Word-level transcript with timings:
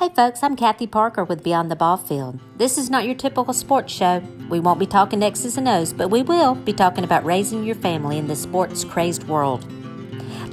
Hey 0.00 0.08
folks, 0.08 0.42
I'm 0.42 0.56
Kathy 0.56 0.86
Parker 0.86 1.24
with 1.24 1.44
Beyond 1.44 1.70
the 1.70 1.76
Ball 1.76 1.98
Field. 1.98 2.40
This 2.56 2.78
is 2.78 2.88
not 2.88 3.04
your 3.04 3.14
typical 3.14 3.52
sports 3.52 3.92
show. 3.92 4.22
We 4.48 4.58
won't 4.58 4.80
be 4.80 4.86
talking 4.86 5.22
X's 5.22 5.58
and 5.58 5.68
O's, 5.68 5.92
but 5.92 6.08
we 6.08 6.22
will 6.22 6.54
be 6.54 6.72
talking 6.72 7.04
about 7.04 7.22
raising 7.22 7.64
your 7.64 7.74
family 7.74 8.16
in 8.16 8.26
this 8.26 8.40
sports 8.40 8.82
crazed 8.82 9.24
world. 9.24 9.70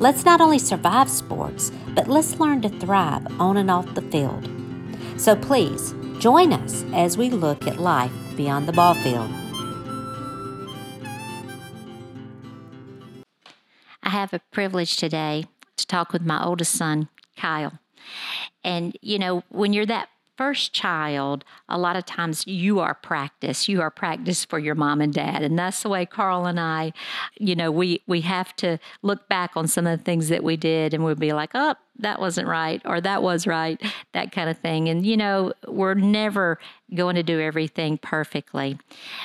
Let's 0.01 0.25
not 0.25 0.41
only 0.41 0.59
survive 0.59 1.09
sports, 1.09 1.71
but 1.95 2.09
let's 2.09 2.41
learn 2.41 2.61
to 2.63 2.67
thrive 2.67 3.25
on 3.39 3.55
and 3.55 3.71
off 3.71 3.95
the 3.95 4.01
field. 4.01 4.49
So 5.15 5.33
please, 5.33 5.95
join 6.19 6.51
us 6.51 6.83
as 6.91 7.17
we 7.17 7.29
look 7.29 7.65
at 7.67 7.79
life 7.79 8.11
beyond 8.35 8.67
the 8.67 8.73
ball 8.73 8.95
field. 8.95 9.31
I 14.03 14.09
have 14.09 14.33
a 14.33 14.41
privilege 14.51 14.97
today 14.97 15.45
to 15.77 15.87
talk 15.87 16.11
with 16.11 16.25
my 16.25 16.43
oldest 16.43 16.73
son, 16.73 17.07
Kyle. 17.37 17.79
And, 18.63 18.97
you 19.01 19.19
know, 19.19 19.43
when 19.49 19.73
you're 19.73 19.85
that 19.85 20.09
first 20.37 20.71
child, 20.71 21.43
a 21.67 21.77
lot 21.77 21.95
of 21.95 22.05
times 22.05 22.45
you 22.45 22.79
are 22.79 22.93
practice. 22.93 23.67
You 23.67 23.81
are 23.81 23.89
practice 23.89 24.45
for 24.45 24.59
your 24.59 24.75
mom 24.75 25.01
and 25.01 25.13
dad. 25.13 25.41
And 25.41 25.57
that's 25.57 25.81
the 25.81 25.89
way 25.89 26.05
Carl 26.05 26.45
and 26.45 26.59
I, 26.59 26.93
you 27.39 27.55
know, 27.55 27.71
we 27.71 28.01
we 28.07 28.21
have 28.21 28.55
to 28.57 28.77
look 29.01 29.27
back 29.27 29.51
on 29.55 29.67
some 29.67 29.87
of 29.87 29.97
the 29.97 30.03
things 30.03 30.29
that 30.29 30.43
we 30.43 30.55
did 30.55 30.93
and 30.93 31.03
we'll 31.03 31.15
be 31.15 31.33
like, 31.33 31.51
oh, 31.55 31.75
that 31.99 32.19
wasn't 32.19 32.47
right 32.47 32.81
or 32.85 33.01
that 33.01 33.23
was 33.23 33.47
right, 33.47 33.81
that 34.13 34.31
kind 34.31 34.49
of 34.49 34.57
thing. 34.57 34.89
And, 34.89 35.05
you 35.05 35.17
know, 35.17 35.53
we're 35.67 35.93
never 35.93 36.59
going 36.95 37.15
to 37.15 37.23
do 37.23 37.39
everything 37.41 37.97
perfectly. 37.97 38.77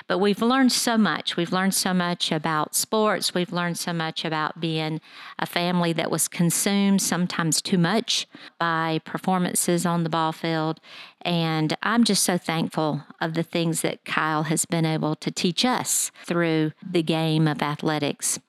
But 0.09 0.19
we've 0.19 0.43
learned 0.43 0.73
so 0.73 0.99
much. 0.99 1.37
We've 1.37 1.53
learned 1.53 1.75
so 1.75 1.95
much 1.95 2.33
about 2.33 2.75
sports. 2.75 3.35
We've 3.35 3.53
learned 3.53 3.79
so 3.79 3.93
much 3.93 4.25
about 4.25 4.61
being 4.61 5.01
a 5.39 5.47
family 5.47 5.93
that 5.93 6.11
was 6.11 6.27
consumed 6.29 7.01
sometimes 7.01 7.63
too 7.63 7.79
much 7.79 8.27
by 8.59 9.01
performances 9.05 9.87
on 9.87 10.03
the 10.03 10.11
ball 10.11 10.33
field. 10.33 10.81
And 11.21 11.77
I'm 11.83 12.03
just 12.03 12.25
so 12.25 12.37
thankful 12.37 13.05
of 13.21 13.35
the 13.35 13.45
things 13.45 13.83
that 13.83 14.05
Kyle 14.05 14.45
has 14.45 14.65
been 14.65 14.85
able 14.85 15.15
to 15.17 15.31
teach 15.31 15.65
us 15.65 16.11
through 16.25 16.73
the 16.85 17.03
game 17.03 17.47
of 17.47 17.63
athletics. 17.63 18.41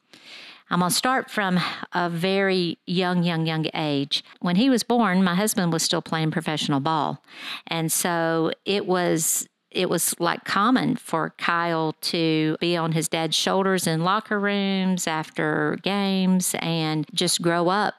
I'm 0.74 0.80
going 0.80 0.90
to 0.90 0.96
start 0.96 1.30
from 1.30 1.60
a 1.92 2.10
very 2.10 2.80
young, 2.88 3.22
young, 3.22 3.46
young 3.46 3.68
age. 3.76 4.24
When 4.40 4.56
he 4.56 4.72
was 4.72 4.82
born, 4.82 5.24
my 5.24 5.36
husband 5.36 5.72
was 5.72 5.84
still 5.84 6.02
playing 6.02 6.32
professional 6.32 6.80
ball. 6.80 7.22
And 7.68 7.92
so 7.92 8.52
it 8.66 8.88
was 8.88 9.48
it 9.70 9.88
was 9.88 10.20
like 10.20 10.46
common 10.46 10.96
for 10.96 11.36
Kyle 11.38 11.94
to 12.02 12.58
be 12.60 12.76
on 12.76 12.94
his 12.94 13.08
dad's 13.08 13.36
shoulders 13.36 13.86
in 13.86 14.04
locker 14.04 14.40
rooms 14.40 15.06
after 15.06 15.78
games 15.84 16.56
and 16.60 17.06
just 17.14 17.44
grow 17.44 17.70
up 17.70 17.94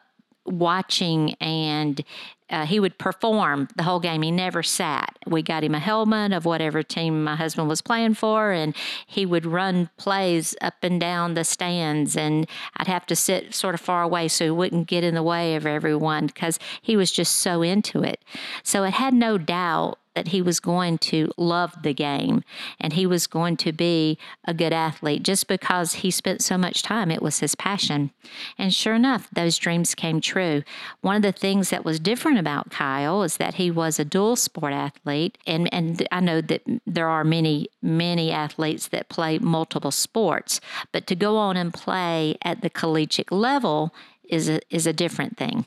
watching 0.44 1.34
and 1.34 2.04
uh, 2.50 2.66
he 2.66 2.78
would 2.78 2.98
perform 2.98 3.68
the 3.76 3.82
whole 3.82 4.00
game. 4.00 4.22
He 4.22 4.30
never 4.30 4.62
sat. 4.62 5.16
We 5.26 5.42
got 5.42 5.64
him 5.64 5.74
a 5.74 5.78
helmet 5.78 6.32
of 6.32 6.44
whatever 6.44 6.82
team 6.82 7.24
my 7.24 7.36
husband 7.36 7.68
was 7.68 7.80
playing 7.80 8.14
for, 8.14 8.52
and 8.52 8.76
he 9.06 9.24
would 9.24 9.46
run 9.46 9.88
plays 9.96 10.54
up 10.60 10.74
and 10.82 11.00
down 11.00 11.34
the 11.34 11.44
stands. 11.44 12.16
And 12.16 12.46
I'd 12.76 12.86
have 12.86 13.06
to 13.06 13.16
sit 13.16 13.54
sort 13.54 13.74
of 13.74 13.80
far 13.80 14.02
away 14.02 14.28
so 14.28 14.44
he 14.44 14.50
wouldn't 14.50 14.88
get 14.88 15.04
in 15.04 15.14
the 15.14 15.22
way 15.22 15.56
of 15.56 15.66
everyone 15.66 16.26
because 16.26 16.58
he 16.82 16.96
was 16.96 17.10
just 17.10 17.36
so 17.36 17.62
into 17.62 18.02
it. 18.02 18.22
So 18.62 18.84
it 18.84 18.94
had 18.94 19.14
no 19.14 19.38
doubt 19.38 19.98
that 20.14 20.28
he 20.28 20.40
was 20.40 20.60
going 20.60 20.98
to 20.98 21.30
love 21.36 21.74
the 21.82 21.92
game 21.92 22.42
and 22.80 22.92
he 22.92 23.06
was 23.06 23.26
going 23.26 23.56
to 23.58 23.72
be 23.72 24.16
a 24.44 24.54
good 24.54 24.72
athlete 24.72 25.22
just 25.22 25.48
because 25.48 25.94
he 25.94 26.10
spent 26.10 26.40
so 26.42 26.56
much 26.56 26.82
time. 26.82 27.10
It 27.10 27.22
was 27.22 27.40
his 27.40 27.54
passion. 27.54 28.10
And 28.56 28.72
sure 28.72 28.94
enough, 28.94 29.28
those 29.32 29.58
dreams 29.58 29.94
came 29.94 30.20
true. 30.20 30.62
One 31.00 31.16
of 31.16 31.22
the 31.22 31.32
things 31.32 31.70
that 31.70 31.84
was 31.84 32.00
different 32.00 32.33
about 32.36 32.70
Kyle 32.70 33.22
is 33.22 33.36
that 33.38 33.54
he 33.54 33.70
was 33.70 33.98
a 33.98 34.04
dual 34.04 34.36
sport 34.36 34.72
athlete. 34.72 35.38
And, 35.46 35.72
and 35.72 36.06
I 36.10 36.20
know 36.20 36.40
that 36.40 36.62
there 36.86 37.08
are 37.08 37.24
many, 37.24 37.68
many 37.82 38.30
athletes 38.30 38.88
that 38.88 39.08
play 39.08 39.38
multiple 39.38 39.90
sports, 39.90 40.60
but 40.92 41.06
to 41.08 41.14
go 41.14 41.36
on 41.36 41.56
and 41.56 41.72
play 41.72 42.36
at 42.42 42.62
the 42.62 42.70
collegiate 42.70 43.32
level 43.32 43.94
is 44.28 44.48
a, 44.48 44.60
is 44.74 44.86
a 44.86 44.92
different 44.92 45.36
thing. 45.36 45.66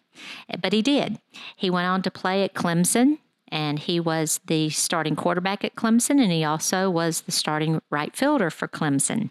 But 0.61 0.73
he 0.73 0.81
did. 0.81 1.19
He 1.55 1.69
went 1.69 1.87
on 1.87 2.01
to 2.03 2.11
play 2.11 2.43
at 2.43 2.53
Clemson 2.53 3.19
and 3.49 3.79
he 3.79 3.99
was 3.99 4.39
the 4.47 4.69
starting 4.69 5.15
quarterback 5.15 5.63
at 5.63 5.75
Clemson, 5.75 6.21
and 6.21 6.31
he 6.31 6.43
also 6.43 6.89
was 6.89 7.21
the 7.21 7.31
starting 7.31 7.81
right 7.89 8.15
fielder 8.15 8.49
for 8.49 8.67
Clemson. 8.67 9.29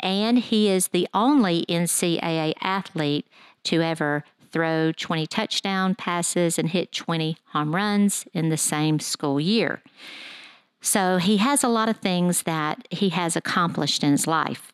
And 0.00 0.38
he 0.38 0.68
is 0.68 0.88
the 0.88 1.08
only 1.14 1.64
NCAA 1.68 2.54
athlete 2.60 3.26
to 3.64 3.80
ever 3.80 4.24
throw 4.54 4.92
20 4.92 5.26
touchdown 5.26 5.96
passes 5.96 6.60
and 6.60 6.68
hit 6.68 6.92
20 6.92 7.36
home 7.46 7.74
runs 7.74 8.24
in 8.32 8.50
the 8.50 8.56
same 8.56 9.00
school 9.00 9.40
year. 9.40 9.82
So 10.80 11.16
he 11.16 11.38
has 11.38 11.64
a 11.64 11.68
lot 11.68 11.88
of 11.88 11.96
things 11.96 12.44
that 12.44 12.86
he 12.90 13.08
has 13.08 13.34
accomplished 13.34 14.04
in 14.04 14.12
his 14.12 14.28
life. 14.28 14.70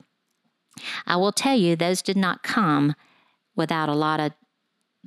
I 1.06 1.16
will 1.16 1.32
tell 1.32 1.56
you, 1.56 1.76
those 1.76 2.02
did 2.02 2.18
not 2.18 2.42
come 2.42 2.94
without 3.56 3.88
a 3.88 3.94
lot 3.94 4.20
of 4.20 4.32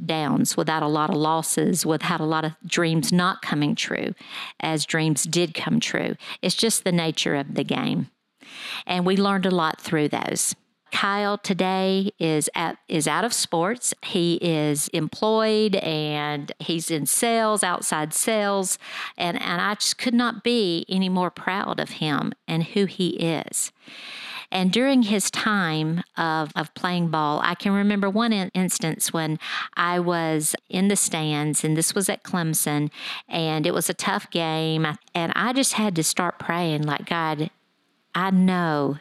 downs, 0.03 0.57
without 0.57 0.81
a 0.81 0.87
lot 0.87 1.11
of 1.11 1.17
losses, 1.17 1.85
without 1.85 2.19
a 2.19 2.25
lot 2.25 2.43
of 2.43 2.53
dreams 2.65 3.13
not 3.13 3.43
coming 3.43 3.75
true, 3.75 4.15
as 4.59 4.87
dreams 4.87 5.23
did 5.23 5.53
come 5.53 5.79
true. 5.79 6.15
It's 6.41 6.55
just 6.55 6.83
the 6.83 6.91
nature 6.91 7.35
of 7.35 7.53
the 7.53 7.63
game. 7.63 8.09
And 8.87 9.05
we 9.05 9.17
learned 9.17 9.45
a 9.45 9.51
lot 9.51 9.79
through 9.79 10.09
those. 10.09 10.55
Kyle 10.93 11.39
today 11.39 12.11
is 12.19 12.51
at, 12.53 12.77
is 12.87 13.07
out 13.07 13.25
of 13.25 13.33
sports. 13.33 13.95
He 14.03 14.35
is 14.35 14.89
employed 14.89 15.75
and 15.77 16.51
he's 16.59 16.91
in 16.91 17.07
sales, 17.07 17.63
outside 17.63 18.13
sales, 18.13 18.77
and, 19.17 19.41
and 19.41 19.59
I 19.59 19.73
just 19.73 19.97
could 19.97 20.13
not 20.13 20.43
be 20.43 20.85
any 20.87 21.09
more 21.09 21.31
proud 21.31 21.79
of 21.79 21.89
him 21.89 22.31
and 22.47 22.63
who 22.63 22.85
he 22.85 23.09
is. 23.17 23.71
And 24.51 24.71
during 24.71 25.01
his 25.01 25.31
time 25.31 26.03
of, 26.15 26.51
of 26.55 26.71
playing 26.75 27.07
ball, 27.09 27.41
I 27.43 27.55
can 27.55 27.73
remember 27.73 28.07
one 28.07 28.31
in- 28.31 28.51
instance 28.53 29.11
when 29.11 29.39
I 29.75 29.99
was 29.99 30.55
in 30.69 30.89
the 30.89 30.95
stands, 30.95 31.63
and 31.63 31.75
this 31.75 31.95
was 31.95 32.07
at 32.07 32.23
Clemson, 32.23 32.91
and 33.27 33.65
it 33.65 33.73
was 33.73 33.89
a 33.89 33.95
tough 33.95 34.29
game. 34.29 34.85
And 35.15 35.33
I 35.35 35.53
just 35.53 35.73
had 35.73 35.95
to 35.95 36.03
start 36.03 36.37
praying, 36.37 36.83
like, 36.83 37.07
God, 37.07 37.49
I 38.13 38.29
know 38.29 38.99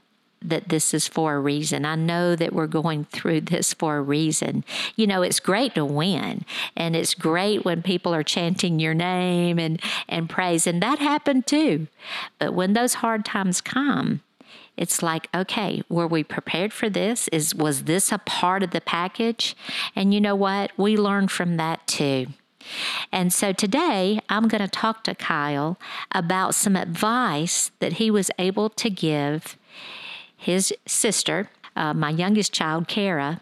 that 0.48 0.68
this 0.68 0.94
is 0.94 1.08
for 1.08 1.34
a 1.34 1.40
reason. 1.40 1.84
I 1.84 1.94
know 1.94 2.36
that 2.36 2.52
we're 2.52 2.66
going 2.66 3.04
through 3.06 3.40
this 3.52 3.72
for 3.74 3.96
a 3.96 4.02
reason. 4.02 4.64
You 4.96 5.06
know, 5.06 5.22
it's 5.22 5.40
great 5.40 5.74
to 5.74 5.84
win 5.84 6.44
and 6.76 6.96
it's 6.96 7.14
great 7.14 7.64
when 7.64 7.82
people 7.82 8.14
are 8.14 8.22
chanting 8.22 8.78
your 8.78 8.94
name 8.94 9.58
and, 9.58 9.80
and 10.08 10.28
praise, 10.28 10.66
and 10.66 10.82
that 10.82 10.98
happened 10.98 11.46
too. 11.46 11.86
But 12.38 12.54
when 12.54 12.72
those 12.72 12.94
hard 12.94 13.24
times 13.24 13.60
come, 13.60 14.20
it's 14.76 15.02
like, 15.02 15.28
okay, 15.34 15.82
were 15.88 16.06
we 16.06 16.24
prepared 16.24 16.72
for 16.72 16.88
this? 16.88 17.28
Is 17.28 17.54
was 17.54 17.84
this 17.84 18.10
a 18.10 18.18
part 18.18 18.62
of 18.62 18.70
the 18.70 18.80
package? 18.80 19.54
And 19.94 20.14
you 20.14 20.20
know 20.20 20.34
what? 20.34 20.72
We 20.78 20.96
learned 20.96 21.30
from 21.30 21.56
that 21.58 21.86
too. 21.86 22.28
And 23.10 23.32
so 23.32 23.52
today 23.52 24.20
I'm 24.28 24.48
going 24.48 24.62
to 24.62 24.68
talk 24.68 25.04
to 25.04 25.14
Kyle 25.14 25.78
about 26.12 26.54
some 26.54 26.76
advice 26.76 27.70
that 27.80 27.94
he 27.94 28.10
was 28.10 28.30
able 28.38 28.70
to 28.70 28.88
give 28.88 29.56
his 30.42 30.74
sister, 30.86 31.48
uh, 31.76 31.94
my 31.94 32.10
youngest 32.10 32.52
child, 32.52 32.88
Kara, 32.88 33.40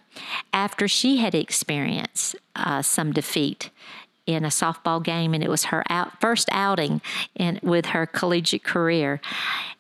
after 0.53 0.87
she 0.87 1.17
had 1.17 1.35
experienced 1.35 2.37
uh, 2.55 2.83
some 2.83 3.13
defeat 3.13 3.71
in 4.27 4.45
a 4.45 4.49
softball 4.49 5.03
game, 5.03 5.33
and 5.33 5.43
it 5.43 5.49
was 5.49 5.65
her 5.65 5.83
out, 5.89 6.21
first 6.21 6.49
outing 6.53 7.01
in, 7.35 7.59
with 7.63 7.87
her 7.87 8.05
collegiate 8.05 8.63
career. 8.63 9.19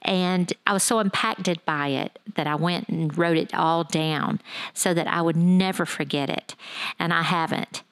And 0.00 0.50
I 0.66 0.72
was 0.72 0.82
so 0.82 0.98
impacted 0.98 1.62
by 1.66 1.88
it 1.88 2.18
that 2.36 2.46
I 2.46 2.54
went 2.54 2.88
and 2.88 3.16
wrote 3.16 3.36
it 3.36 3.54
all 3.54 3.84
down 3.84 4.40
so 4.72 4.94
that 4.94 5.06
I 5.06 5.20
would 5.20 5.36
never 5.36 5.84
forget 5.84 6.30
it. 6.30 6.56
And 6.98 7.12
I 7.12 7.22
haven't. 7.22 7.82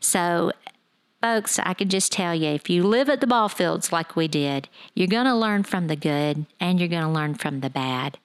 So, 0.00 0.50
folks, 1.22 1.60
I 1.60 1.72
can 1.72 1.88
just 1.88 2.10
tell 2.10 2.34
you 2.34 2.48
if 2.48 2.68
you 2.68 2.82
live 2.82 3.08
at 3.08 3.20
the 3.20 3.28
ball 3.28 3.48
fields 3.48 3.92
like 3.92 4.16
we 4.16 4.26
did, 4.26 4.68
you're 4.94 5.06
going 5.06 5.26
to 5.26 5.34
learn 5.36 5.62
from 5.62 5.86
the 5.86 5.96
good 5.96 6.46
and 6.58 6.80
you're 6.80 6.88
going 6.88 7.04
to 7.04 7.08
learn 7.08 7.34
from 7.34 7.60
the 7.60 7.70
bad. 7.70 8.18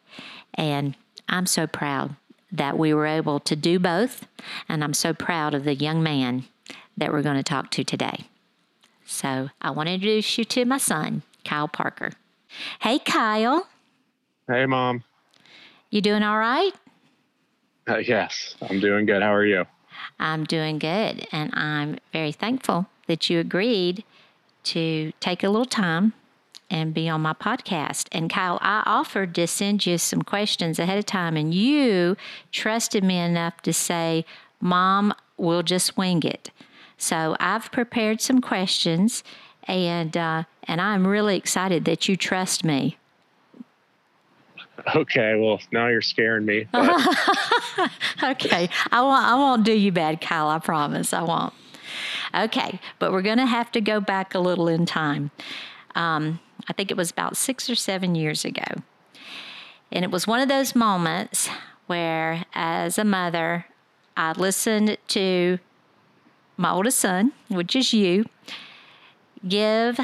And 0.54 0.96
I'm 1.30 1.46
so 1.46 1.68
proud 1.68 2.16
that 2.52 2.78
we 2.78 2.94
were 2.94 3.06
able 3.06 3.40
to 3.42 3.56
do 3.56 3.80
both. 3.80 4.28
And 4.70 4.84
I'm 4.84 4.94
so 4.94 5.14
proud 5.14 5.54
of 5.54 5.64
the 5.64 5.76
young 5.76 6.02
man 6.02 6.46
that 6.96 7.12
we're 7.12 7.22
going 7.22 7.38
to 7.38 7.44
talk 7.44 7.70
to 7.72 7.84
today. 7.84 8.26
So 9.06 9.50
I 9.62 9.72
want 9.72 9.88
to 9.88 9.94
introduce 9.94 10.38
you 10.38 10.46
to 10.46 10.66
my 10.66 10.78
son, 10.78 11.24
Kyle 11.46 11.68
Parker. 11.68 12.12
Hey, 12.82 13.00
Kyle. 13.00 13.68
Hey, 14.48 14.66
Mom. 14.66 15.04
You 15.90 16.02
doing 16.02 16.24
all 16.24 16.38
right? 16.38 16.72
Uh, 17.88 17.98
yes, 17.98 18.56
I'm 18.62 18.80
doing 18.80 19.06
good. 19.06 19.22
How 19.22 19.34
are 19.34 19.46
you? 19.46 19.66
I'm 20.20 20.44
doing 20.44 20.80
good, 20.80 21.28
and 21.32 21.54
I'm 21.56 22.00
very 22.12 22.32
thankful 22.32 22.88
that 23.08 23.30
you 23.30 23.40
agreed 23.40 24.04
to 24.66 25.14
take 25.20 25.44
a 25.44 25.50
little 25.50 25.66
time 25.66 26.14
and 26.70 26.94
be 26.94 27.08
on 27.08 27.22
my 27.22 27.34
podcast. 27.34 28.08
And 28.12 28.30
Kyle, 28.30 28.60
I 28.62 28.84
offered 28.86 29.34
to 29.36 29.48
send 29.48 29.86
you 29.86 29.98
some 29.98 30.22
questions 30.22 30.80
ahead 30.80 30.98
of 30.98 31.06
time, 31.06 31.38
and 31.38 31.54
you 31.54 32.18
trusted 32.52 33.04
me 33.04 33.18
enough 33.18 33.62
to 33.62 33.74
say, 33.74 34.26
Mom, 34.60 35.14
we'll 35.38 35.64
just 35.64 35.98
wing 35.98 36.24
it. 36.24 36.52
So 36.98 37.36
I've 37.40 37.72
prepared 37.72 38.22
some 38.22 38.42
questions, 38.42 39.24
and 39.66 40.16
uh, 40.18 40.44
and 40.64 40.82
I'm 40.82 41.08
really 41.08 41.38
excited 41.38 41.86
that 41.86 42.10
you 42.10 42.16
trust 42.16 42.64
me. 42.64 42.98
Okay, 44.96 45.36
well 45.36 45.60
now 45.72 45.88
you're 45.88 46.02
scaring 46.02 46.46
me. 46.46 46.68
okay, 48.24 48.70
I 48.92 49.02
won't. 49.02 49.26
I 49.26 49.36
won't 49.36 49.64
do 49.64 49.74
you 49.74 49.92
bad, 49.92 50.22
Kyle. 50.22 50.50
I 50.50 50.60
promise. 50.60 51.14
I 51.14 51.22
won't. 51.22 51.54
Okay, 52.36 52.80
but 53.00 53.12
we're 53.12 53.22
going 53.22 53.38
to 53.38 53.46
have 53.46 53.72
to 53.72 53.82
go 53.82 54.00
back 54.00 54.36
a 54.36 54.40
little 54.40 54.68
in 54.68 54.86
time. 54.86 55.32
Um, 55.96 56.40
I 56.68 56.74
think 56.74 56.92
it 56.92 56.98
was 56.98 57.12
about 57.12 57.38
six 57.38 57.70
or 57.70 57.76
seven 57.76 58.16
years 58.16 58.44
ago. 58.44 58.82
And 59.92 60.04
it 60.04 60.12
was 60.12 60.28
one 60.28 60.42
of 60.42 60.50
those 60.50 60.76
moments 60.76 61.50
where, 61.88 62.46
as 62.54 62.98
a 62.98 63.06
mother, 63.06 63.66
I 64.18 64.34
listened 64.34 64.98
to 65.10 65.60
my 66.58 66.72
oldest 66.72 67.00
son, 67.00 67.32
which 67.48 67.76
is 67.76 67.94
you, 67.94 68.26
give 69.48 70.00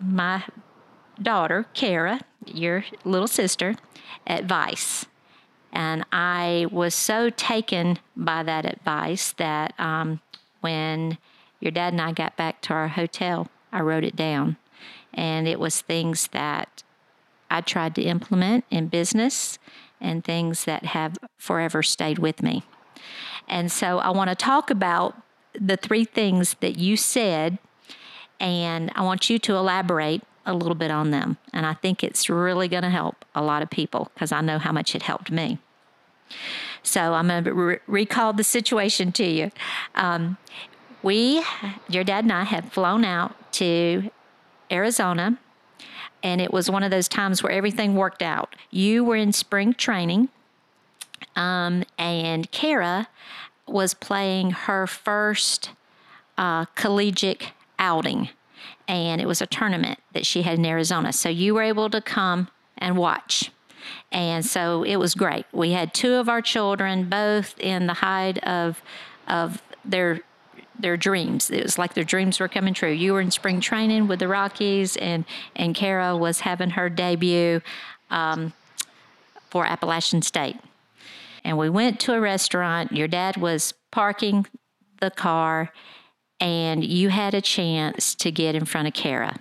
my 0.00 0.44
daughter, 1.20 1.66
Kara, 1.72 2.20
your 2.46 2.84
little 3.04 3.28
sister, 3.28 3.76
advice. 4.26 5.06
And 5.72 6.04
I 6.12 6.66
was 6.70 6.94
so 6.94 7.30
taken 7.30 7.98
by 8.16 8.42
that 8.42 8.64
advice 8.64 9.32
that 9.38 9.78
um, 9.78 10.20
when 10.60 11.18
your 11.60 11.72
dad 11.72 11.92
and 11.92 12.02
I 12.02 12.12
got 12.12 12.36
back 12.36 12.60
to 12.62 12.74
our 12.74 12.88
hotel, 12.88 13.48
I 13.72 13.80
wrote 13.80 14.04
it 14.04 14.16
down. 14.16 14.56
And 15.18 15.48
it 15.48 15.58
was 15.58 15.80
things 15.80 16.28
that 16.28 16.84
I 17.50 17.60
tried 17.60 17.96
to 17.96 18.02
implement 18.02 18.64
in 18.70 18.86
business 18.86 19.58
and 20.00 20.24
things 20.24 20.64
that 20.64 20.84
have 20.84 21.18
forever 21.36 21.82
stayed 21.82 22.20
with 22.20 22.40
me. 22.40 22.62
And 23.48 23.72
so 23.72 23.98
I 23.98 24.10
want 24.10 24.30
to 24.30 24.36
talk 24.36 24.70
about 24.70 25.20
the 25.60 25.76
three 25.76 26.04
things 26.04 26.54
that 26.60 26.78
you 26.78 26.96
said, 26.96 27.58
and 28.38 28.92
I 28.94 29.02
want 29.02 29.28
you 29.28 29.40
to 29.40 29.56
elaborate 29.56 30.22
a 30.46 30.54
little 30.54 30.76
bit 30.76 30.92
on 30.92 31.10
them. 31.10 31.36
And 31.52 31.66
I 31.66 31.74
think 31.74 32.04
it's 32.04 32.30
really 32.30 32.68
going 32.68 32.84
to 32.84 32.90
help 32.90 33.24
a 33.34 33.42
lot 33.42 33.60
of 33.60 33.70
people 33.70 34.12
because 34.14 34.30
I 34.30 34.40
know 34.40 34.60
how 34.60 34.70
much 34.70 34.94
it 34.94 35.02
helped 35.02 35.32
me. 35.32 35.58
So 36.84 37.14
I'm 37.14 37.26
going 37.26 37.42
to 37.42 37.52
re- 37.52 37.78
recall 37.88 38.32
the 38.32 38.44
situation 38.44 39.10
to 39.12 39.24
you. 39.24 39.50
Um, 39.96 40.36
we, 41.02 41.42
your 41.88 42.04
dad 42.04 42.22
and 42.22 42.32
I, 42.32 42.44
had 42.44 42.72
flown 42.72 43.04
out 43.04 43.52
to 43.54 44.10
Arizona, 44.70 45.38
and 46.22 46.40
it 46.40 46.52
was 46.52 46.70
one 46.70 46.82
of 46.82 46.90
those 46.90 47.08
times 47.08 47.42
where 47.42 47.52
everything 47.52 47.94
worked 47.94 48.22
out. 48.22 48.54
You 48.70 49.04
were 49.04 49.16
in 49.16 49.32
spring 49.32 49.74
training, 49.74 50.28
um, 51.36 51.84
and 51.96 52.50
Kara 52.50 53.08
was 53.66 53.94
playing 53.94 54.50
her 54.50 54.86
first 54.86 55.70
uh, 56.36 56.64
collegiate 56.74 57.52
outing, 57.78 58.30
and 58.86 59.20
it 59.20 59.26
was 59.26 59.40
a 59.40 59.46
tournament 59.46 59.98
that 60.12 60.26
she 60.26 60.42
had 60.42 60.58
in 60.58 60.66
Arizona. 60.66 61.12
So 61.12 61.28
you 61.28 61.54
were 61.54 61.62
able 61.62 61.90
to 61.90 62.00
come 62.00 62.48
and 62.76 62.96
watch. 62.96 63.50
And 64.10 64.44
so 64.44 64.82
it 64.82 64.96
was 64.96 65.14
great. 65.14 65.46
We 65.52 65.72
had 65.72 65.94
two 65.94 66.14
of 66.14 66.28
our 66.28 66.42
children, 66.42 67.08
both 67.08 67.58
in 67.58 67.86
the 67.86 67.94
height 67.94 68.38
of 68.38 68.82
of 69.26 69.62
their 69.84 70.22
their 70.78 70.96
dreams. 70.96 71.50
It 71.50 71.62
was 71.62 71.78
like 71.78 71.94
their 71.94 72.04
dreams 72.04 72.40
were 72.40 72.48
coming 72.48 72.74
true. 72.74 72.90
You 72.90 73.12
were 73.12 73.20
in 73.20 73.30
spring 73.30 73.60
training 73.60 74.08
with 74.08 74.20
the 74.20 74.28
Rockies, 74.28 74.96
and 74.96 75.24
and 75.56 75.74
Kara 75.74 76.16
was 76.16 76.40
having 76.40 76.70
her 76.70 76.88
debut 76.88 77.60
um, 78.10 78.52
for 79.50 79.66
Appalachian 79.66 80.22
State. 80.22 80.56
And 81.44 81.56
we 81.56 81.70
went 81.70 82.00
to 82.00 82.14
a 82.14 82.20
restaurant. 82.20 82.92
Your 82.92 83.08
dad 83.08 83.36
was 83.36 83.74
parking 83.90 84.46
the 85.00 85.10
car, 85.10 85.72
and 86.40 86.84
you 86.84 87.08
had 87.08 87.34
a 87.34 87.40
chance 87.40 88.14
to 88.16 88.30
get 88.30 88.54
in 88.54 88.64
front 88.64 88.88
of 88.88 88.94
Kara. 88.94 89.40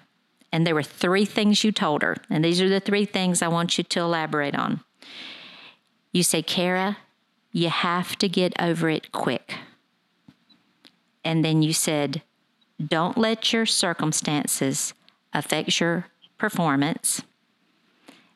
And 0.51 0.65
there 0.65 0.75
were 0.75 0.83
three 0.83 1.25
things 1.25 1.63
you 1.63 1.71
told 1.71 2.01
her, 2.01 2.15
and 2.29 2.43
these 2.43 2.61
are 2.61 2.69
the 2.69 2.79
three 2.79 3.05
things 3.05 3.41
I 3.41 3.47
want 3.47 3.77
you 3.77 3.83
to 3.83 3.99
elaborate 3.99 4.55
on. 4.55 4.81
You 6.13 6.23
say, 6.23 6.41
Kara, 6.41 6.97
you 7.51 7.69
have 7.69 8.15
to 8.17 8.29
get 8.29 8.53
over 8.59 8.89
it 8.89 9.11
quick. 9.11 9.55
And 11.27 11.43
then 11.43 11.61
you 11.61 11.73
said, 11.73 12.21
don't 12.79 13.17
let 13.17 13.51
your 13.51 13.65
circumstances 13.65 14.93
affect 15.33 15.77
your 15.81 16.07
performance. 16.37 17.21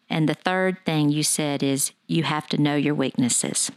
And 0.10 0.28
the 0.28 0.34
third 0.34 0.76
thing 0.86 1.10
you 1.10 1.24
said 1.24 1.64
is, 1.64 1.94
you 2.08 2.24
have 2.24 2.48
to 2.48 2.62
know 2.62 2.76
your 2.76 2.94
weaknesses. 2.94 3.72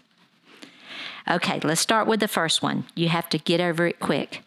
Okay, 1.30 1.60
let's 1.62 1.80
start 1.80 2.08
with 2.08 2.18
the 2.18 2.26
first 2.26 2.60
one. 2.60 2.86
You 2.96 3.08
have 3.08 3.28
to 3.28 3.38
get 3.38 3.60
over 3.60 3.86
it 3.86 4.00
quick. 4.00 4.42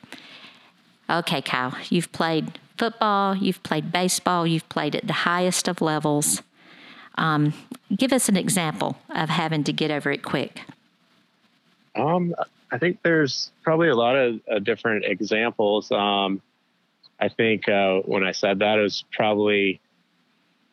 Okay, 1.10 1.42
Kyle, 1.42 1.74
you've 1.90 2.12
played 2.12 2.60
football, 2.78 3.38
you've 3.38 3.64
played 3.64 3.90
baseball, 3.94 4.46
you've 4.46 4.68
played 4.68 4.98
at 4.98 5.08
the 5.08 5.24
highest 5.24 5.69
of 5.69 5.80
levels. 5.80 6.42
Um, 7.16 7.54
give 7.96 8.12
us 8.12 8.28
an 8.28 8.36
example 8.36 8.98
of 9.12 9.30
having 9.30 9.64
to 9.64 9.72
get 9.72 9.92
over 9.92 10.12
it 10.12 10.24
quick. 10.24 10.60
Um, 11.96 12.36
I 12.72 12.78
think 12.78 13.00
there's 13.02 13.52
probably 13.64 13.90
a 13.90 13.96
lot 13.96 14.16
of 14.16 14.42
uh, 14.52 14.60
different 14.60 15.06
examples. 15.06 15.92
Um, 15.92 16.42
I 17.19 17.30
think 17.30 17.68
uh, 17.69 18.00
when 18.00 18.24
I 18.24 18.31
said 18.31 18.60
that, 18.60 18.78
it 18.78 18.81
was 18.81 19.04
probably, 19.12 19.80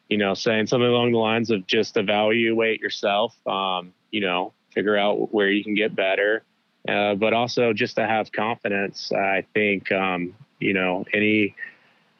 you 0.08 0.18
know, 0.18 0.34
saying 0.34 0.66
something 0.66 0.88
along 0.88 1.12
the 1.12 1.18
lines 1.18 1.50
of 1.50 1.66
just 1.66 1.96
evaluate 1.96 2.80
yourself, 2.80 3.34
um, 3.46 3.94
you 4.10 4.20
know, 4.20 4.52
figure 4.72 4.96
out 4.96 5.32
where 5.32 5.48
you 5.48 5.62
can 5.62 5.74
get 5.74 5.94
better, 5.94 6.42
uh, 6.88 7.14
but 7.14 7.32
also 7.32 7.72
just 7.72 7.96
to 7.96 8.06
have 8.06 8.32
confidence. 8.32 9.12
I 9.12 9.46
think, 9.54 9.90
um, 9.92 10.34
you 10.58 10.74
know, 10.74 11.04
any 11.12 11.54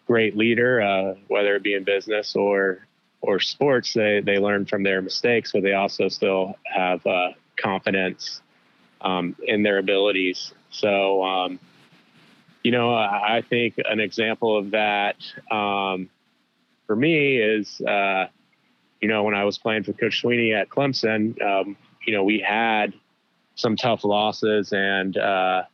great 0.06 0.37
leader, 0.37 0.81
uh, 0.81 1.15
whether 1.29 1.56
it 1.56 1.62
be 1.62 1.75
in 1.75 1.85
business 1.85 2.37
or 2.37 2.87
or 3.21 3.41
sports, 3.41 3.94
they 3.94 4.21
they 4.21 4.38
learn 4.38 4.67
from 4.67 4.82
their 4.82 5.03
mistakes, 5.03 5.53
but 5.53 5.62
they 5.62 5.73
also 5.73 6.09
still 6.09 6.55
have 6.65 7.05
uh, 7.06 7.31
confidence 7.56 8.43
um, 9.05 9.37
in 9.47 9.62
their 9.62 9.79
abilities. 9.79 10.53
So, 10.71 11.23
um, 11.23 11.61
you 12.65 12.73
know, 12.73 12.93
I, 12.95 13.43
think 13.43 13.75
an 13.85 14.01
example 14.01 14.56
of 14.56 14.71
that 14.71 15.17
um, 15.51 16.09
for 16.87 16.97
me 16.97 17.37
is, 17.37 17.81
uh, 17.83 18.27
you 19.01 19.09
know, 19.09 19.23
when 19.23 19.35
I 19.35 19.45
was 19.45 19.59
playing 19.59 19.85
for 19.85 19.93
Coach 19.93 20.23
Swinney 20.23 20.59
at 20.59 20.71
Clemson, 20.71 21.41
um, 21.43 21.77
you 22.06 22.15
know, 22.15 22.25
we 22.25 22.41
had 22.41 22.95
some 23.55 23.77
tough 23.77 24.03
losses 24.03 24.73
and, 24.73 25.17
uh, 25.19 25.65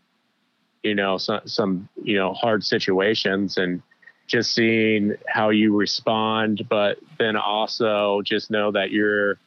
you 0.83 0.97
know, 0.97 1.17
some, 1.17 1.41
some, 1.47 1.89
you 2.03 2.17
know, 2.17 2.35
hard 2.35 2.65
situations 2.65 3.57
and 3.57 3.83
just 4.27 4.53
seeing 4.53 5.15
how 5.29 5.51
you 5.51 5.77
respond, 5.77 6.67
but 6.69 6.99
then 7.19 7.37
also 7.37 8.21
just 8.23 8.51
know 8.51 8.73
that 8.73 8.91
you're 8.91 9.39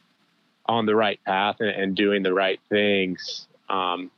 on 0.66 0.86
the 0.86 0.96
right 0.96 1.20
path 1.24 1.56
and, 1.60 1.70
and 1.70 1.94
doing 1.94 2.22
the 2.22 2.32
right 2.32 2.60
things. 2.70 3.48
Um, 3.68 4.10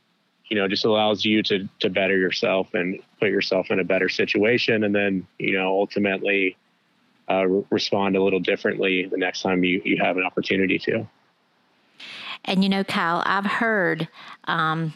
you 0.49 0.55
know, 0.55 0.67
just 0.67 0.85
allows 0.85 1.25
you 1.25 1.43
to 1.43 1.67
to 1.79 1.89
better 1.89 2.17
yourself 2.17 2.73
and 2.73 2.99
put 3.19 3.29
yourself 3.29 3.69
in 3.69 3.79
a 3.79 3.83
better 3.83 4.09
situation, 4.09 4.83
and 4.83 4.95
then 4.95 5.27
you 5.39 5.57
know 5.57 5.67
ultimately 5.67 6.55
uh, 7.29 7.45
respond 7.69 8.15
a 8.15 8.23
little 8.23 8.39
differently 8.39 9.07
the 9.07 9.17
next 9.17 9.41
time 9.41 9.63
you 9.63 9.81
you 9.83 9.97
have 10.01 10.17
an 10.17 10.23
opportunity 10.23 10.79
to. 10.79 11.07
And 12.45 12.63
you 12.63 12.69
know, 12.69 12.83
Kyle, 12.83 13.23
I've 13.25 13.45
heard 13.45 14.07
um, 14.45 14.93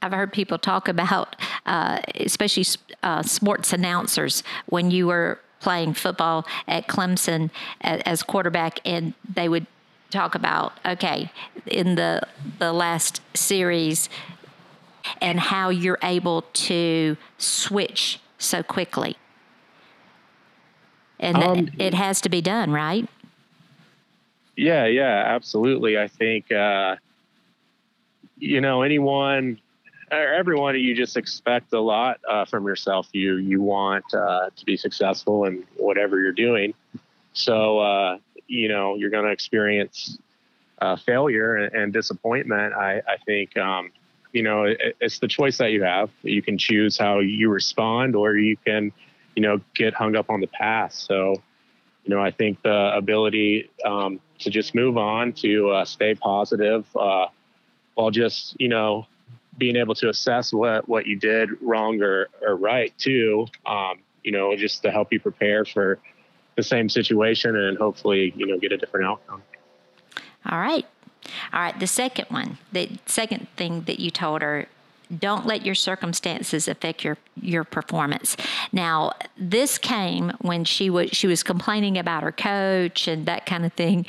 I've 0.00 0.12
heard 0.12 0.32
people 0.32 0.58
talk 0.58 0.88
about, 0.88 1.36
uh, 1.66 2.00
especially 2.14 2.64
uh, 3.02 3.22
sports 3.22 3.72
announcers, 3.72 4.42
when 4.66 4.90
you 4.90 5.08
were 5.08 5.40
playing 5.60 5.94
football 5.94 6.46
at 6.68 6.86
Clemson 6.86 7.50
as, 7.80 8.00
as 8.02 8.22
quarterback, 8.22 8.78
and 8.84 9.14
they 9.34 9.48
would 9.48 9.66
talk 10.10 10.34
about, 10.34 10.72
okay, 10.84 11.30
in 11.66 11.94
the 11.94 12.22
the 12.58 12.72
last 12.72 13.20
series, 13.34 14.08
and 15.20 15.40
how 15.40 15.70
you're 15.70 15.98
able 16.02 16.42
to 16.52 17.16
switch 17.38 18.20
so 18.38 18.62
quickly, 18.62 19.16
and 21.18 21.36
um, 21.36 21.68
it 21.78 21.94
has 21.94 22.20
to 22.22 22.28
be 22.28 22.40
done, 22.40 22.72
right? 22.72 23.08
Yeah, 24.56 24.86
yeah, 24.86 25.24
absolutely. 25.26 25.98
I 25.98 26.08
think 26.08 26.50
uh, 26.50 26.96
you 28.38 28.60
know 28.60 28.82
anyone 28.82 29.60
everyone 30.10 30.78
you 30.78 30.94
just 30.94 31.16
expect 31.16 31.72
a 31.72 31.80
lot 31.80 32.18
uh, 32.28 32.44
from 32.44 32.66
yourself. 32.66 33.08
You 33.12 33.36
you 33.36 33.60
want 33.60 34.04
uh, 34.14 34.50
to 34.54 34.64
be 34.64 34.76
successful 34.76 35.44
in 35.44 35.64
whatever 35.76 36.20
you're 36.20 36.32
doing. 36.32 36.74
So 37.32 37.78
uh, 37.78 38.18
you 38.48 38.68
know 38.68 38.96
you're 38.96 39.10
going 39.10 39.24
to 39.24 39.30
experience 39.30 40.18
uh, 40.80 40.96
failure 40.96 41.56
and, 41.56 41.74
and, 41.74 41.92
disappointment. 41.92 42.72
I, 42.72 42.98
I 42.98 43.16
think 43.26 43.56
um, 43.56 43.90
you 44.32 44.42
know 44.42 44.64
it, 44.64 44.96
it's 45.00 45.18
the 45.18 45.28
choice 45.28 45.58
that 45.58 45.72
you 45.72 45.82
have. 45.82 46.10
You 46.22 46.42
can 46.42 46.58
choose 46.58 46.98
how 46.98 47.20
you 47.20 47.50
respond, 47.50 48.16
or 48.16 48.36
you 48.36 48.56
can 48.56 48.92
you 49.36 49.42
know 49.42 49.60
get 49.74 49.94
hung 49.94 50.16
up 50.16 50.30
on 50.30 50.40
the 50.40 50.46
past. 50.48 51.06
So 51.06 51.36
you 52.04 52.14
know 52.14 52.20
I 52.20 52.30
think 52.30 52.62
the 52.62 52.92
ability 52.96 53.70
um, 53.84 54.20
to 54.40 54.50
just 54.50 54.74
move 54.74 54.96
on 54.96 55.32
to 55.34 55.70
uh, 55.70 55.84
stay 55.84 56.14
positive 56.14 56.84
uh, 56.96 57.26
while 57.94 58.10
just 58.10 58.58
you 58.58 58.68
know 58.68 59.06
being 59.58 59.76
able 59.76 59.94
to 59.96 60.08
assess 60.08 60.52
what 60.52 60.88
what 60.88 61.06
you 61.06 61.16
did 61.16 61.50
wrong 61.60 62.00
or, 62.00 62.28
or 62.40 62.56
right 62.56 62.96
too. 62.98 63.46
Um, 63.66 63.98
you 64.24 64.32
know, 64.32 64.54
just 64.56 64.82
to 64.82 64.90
help 64.90 65.12
you 65.12 65.20
prepare 65.20 65.64
for 65.64 65.98
the 66.58 66.62
same 66.64 66.88
situation 66.88 67.56
and 67.56 67.78
hopefully 67.78 68.34
you 68.36 68.46
know 68.46 68.58
get 68.58 68.72
a 68.72 68.76
different 68.76 69.06
outcome. 69.06 69.42
All 70.50 70.58
right, 70.58 70.84
all 71.52 71.60
right. 71.60 71.78
The 71.78 71.86
second 71.86 72.26
one, 72.28 72.58
the 72.72 72.98
second 73.06 73.46
thing 73.56 73.82
that 73.82 74.00
you 74.00 74.10
told 74.10 74.42
her 74.42 74.66
don't 75.16 75.46
let 75.46 75.64
your 75.64 75.74
circumstances 75.74 76.68
affect 76.68 77.04
your 77.04 77.16
your 77.40 77.64
performance. 77.64 78.36
Now, 78.72 79.12
this 79.38 79.78
came 79.78 80.32
when 80.40 80.64
she 80.64 80.90
was 80.90 81.10
she 81.12 81.28
was 81.28 81.42
complaining 81.42 81.96
about 81.96 82.24
her 82.24 82.32
coach 82.32 83.08
and 83.08 83.24
that 83.26 83.46
kind 83.46 83.64
of 83.64 83.72
thing. 83.72 84.04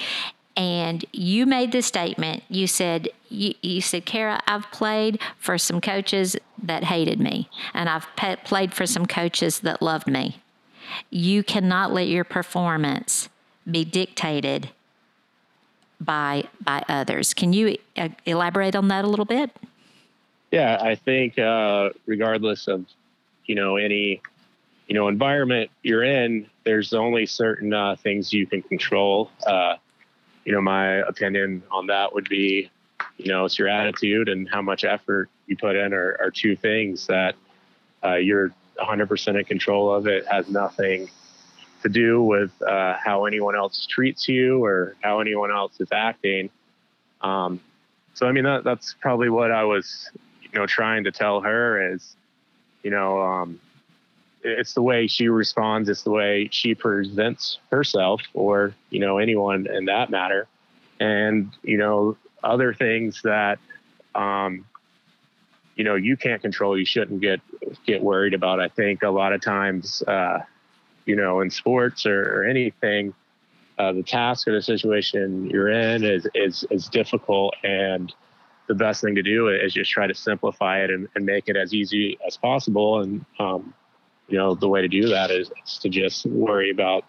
And 0.57 1.05
you 1.13 1.45
made 1.45 1.71
the 1.71 1.81
statement. 1.81 2.43
You 2.49 2.67
said, 2.67 3.07
you, 3.29 3.53
you 3.61 3.79
said, 3.79 4.05
Kara, 4.05 4.41
I've 4.45 4.69
played 4.71 5.21
for 5.37 5.57
some 5.57 5.79
coaches 5.79 6.35
that 6.61 6.83
hated 6.83 7.17
me, 7.17 7.49
and 7.73 7.87
I've 7.87 8.07
pe- 8.17 8.35
played 8.43 8.73
for 8.73 8.85
some 8.85 9.05
coaches 9.05 9.59
that 9.61 9.81
loved 9.81 10.07
me. 10.07 10.41
You 11.09 11.43
cannot 11.43 11.91
let 11.91 12.07
your 12.07 12.23
performance 12.23 13.29
be 13.69 13.85
dictated 13.85 14.69
by 15.99 16.45
by 16.63 16.83
others. 16.87 17.33
Can 17.33 17.53
you 17.53 17.77
uh, 17.97 18.09
elaborate 18.25 18.75
on 18.75 18.87
that 18.87 19.05
a 19.05 19.07
little 19.07 19.25
bit? 19.25 19.51
Yeah, 20.51 20.79
I 20.81 20.95
think 20.95 21.37
uh, 21.37 21.89
regardless 22.05 22.67
of 22.67 22.85
you 23.45 23.55
know 23.55 23.77
any 23.77 24.21
you 24.87 24.95
know 24.95 25.07
environment 25.07 25.69
you're 25.83 26.03
in, 26.03 26.47
there's 26.63 26.93
only 26.93 27.25
certain 27.25 27.73
uh, 27.73 27.95
things 27.95 28.33
you 28.33 28.45
can 28.47 28.61
control. 28.61 29.31
Uh, 29.45 29.75
you 30.45 30.55
know, 30.55 30.61
my 30.61 30.95
opinion 31.07 31.61
on 31.71 31.87
that 31.87 32.13
would 32.13 32.27
be, 32.27 32.71
you 33.17 33.31
know, 33.31 33.45
it's 33.45 33.59
your 33.59 33.67
attitude 33.67 34.29
and 34.29 34.49
how 34.49 34.61
much 34.61 34.83
effort 34.83 35.29
you 35.45 35.55
put 35.55 35.75
in 35.75 35.93
are, 35.93 36.17
are 36.19 36.31
two 36.31 36.55
things 36.55 37.05
that 37.07 37.35
uh, 38.03 38.15
you're 38.15 38.51
100% 38.79 39.39
in 39.39 39.45
control 39.45 39.93
of. 39.93 40.07
It 40.07 40.25
has 40.27 40.49
nothing 40.49 41.09
to 41.83 41.89
do 41.89 42.21
with 42.21 42.51
uh, 42.61 42.95
how 43.03 43.25
anyone 43.25 43.55
else 43.55 43.87
treats 43.89 44.27
you 44.27 44.63
or 44.63 44.95
how 45.01 45.19
anyone 45.19 45.51
else 45.51 45.79
is 45.79 45.89
acting. 45.91 46.49
Um, 47.21 47.61
so, 48.13 48.27
I 48.27 48.31
mean, 48.31 48.43
that, 48.43 48.63
that's 48.63 48.95
probably 49.01 49.29
what 49.29 49.51
I 49.51 49.63
was 49.63 50.09
you 50.51 50.59
know, 50.59 50.65
trying 50.65 51.03
to 51.03 51.11
tell 51.11 51.41
her 51.41 51.93
is, 51.93 52.15
you 52.83 52.91
know, 52.91 53.21
um, 53.21 53.59
it's 54.43 54.73
the 54.73 54.81
way 54.81 55.07
she 55.07 55.27
responds, 55.27 55.89
it's 55.89 56.03
the 56.03 56.11
way 56.11 56.49
she 56.51 56.73
presents 56.73 57.59
herself, 57.71 58.21
or 58.33 58.73
you 58.89 58.99
know, 58.99 59.17
anyone 59.17 59.67
in 59.67 59.85
that 59.85 60.09
matter, 60.09 60.47
and 60.99 61.51
you 61.61 61.77
know, 61.77 62.15
other 62.43 62.73
things 62.73 63.21
that, 63.23 63.59
um, 64.15 64.65
you 65.79 65.85
know, 65.85 65.95
you 65.95 66.17
can't 66.17 66.41
control. 66.41 66.77
You 66.77 66.83
shouldn't 66.83 67.21
get 67.21 67.39
get 67.85 68.03
worried 68.03 68.33
about. 68.33 68.59
I 68.59 68.67
think 68.67 69.01
a 69.01 69.09
lot 69.09 69.31
of 69.31 69.39
times, 69.39 70.03
uh, 70.05 70.39
you 71.05 71.15
know, 71.15 71.39
in 71.39 71.49
sports 71.49 72.05
or, 72.05 72.41
or 72.41 72.43
anything, 72.43 73.13
uh, 73.77 73.93
the 73.93 74.03
task 74.03 74.49
or 74.49 74.51
the 74.51 74.61
situation 74.61 75.49
you're 75.49 75.69
in 75.69 76.03
is 76.03 76.27
is 76.35 76.65
is 76.69 76.89
difficult 76.89 77.55
and 77.63 78.13
the 78.67 78.75
best 78.75 79.01
thing 79.01 79.15
to 79.15 79.23
do 79.23 79.47
is 79.47 79.73
just 79.73 79.89
try 79.89 80.05
to 80.05 80.13
simplify 80.13 80.83
it 80.83 80.89
and, 80.91 81.07
and 81.15 81.25
make 81.25 81.47
it 81.47 81.55
as 81.55 81.73
easy 81.73 82.19
as 82.27 82.35
possible. 82.35 83.01
And, 83.01 83.25
um, 83.39 83.73
you 84.27 84.37
know, 84.37 84.53
the 84.53 84.67
way 84.67 84.81
to 84.81 84.87
do 84.87 85.07
that 85.07 85.31
is, 85.31 85.49
is, 85.65 85.79
to 85.79 85.89
just 85.89 86.27
worry 86.27 86.69
about, 86.69 87.03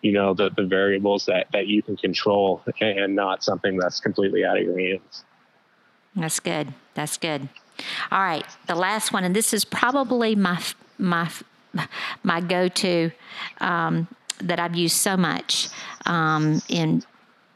you 0.00 0.12
know, 0.12 0.32
the, 0.32 0.48
the 0.56 0.64
variables 0.64 1.26
that, 1.26 1.48
that 1.52 1.66
you 1.66 1.82
can 1.82 1.98
control 1.98 2.62
and 2.80 3.14
not 3.14 3.44
something 3.44 3.76
that's 3.76 4.00
completely 4.00 4.46
out 4.46 4.56
of 4.56 4.62
your 4.62 4.78
hands. 4.78 5.24
That's 6.16 6.40
good. 6.40 6.72
That's 6.94 7.18
good. 7.18 7.50
All 8.10 8.22
right. 8.22 8.44
The 8.66 8.74
last 8.74 9.12
one, 9.12 9.24
and 9.24 9.34
this 9.34 9.52
is 9.52 9.64
probably 9.64 10.34
my, 10.34 10.62
my, 10.98 11.30
my 12.22 12.40
go-to, 12.40 13.10
um, 13.60 14.08
that 14.40 14.58
I've 14.58 14.74
used 14.74 14.96
so 14.96 15.16
much 15.16 15.68
um, 16.06 16.60
in 16.68 17.02